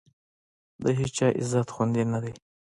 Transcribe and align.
د 0.81 0.83
هېچا 0.99 1.27
عزت 1.39 1.67
خوندي 1.73 2.03
نه 2.13 2.19
دی. 2.23 2.33